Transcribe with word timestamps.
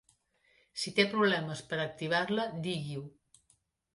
Si 0.83 0.93
té 0.99 1.05
problemes 1.11 1.61
per 1.73 1.79
activar-la, 1.83 2.47
digui-ho. 2.65 3.05